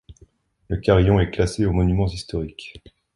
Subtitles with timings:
[0.69, 2.81] Le carillon est classé aux monuments historiques.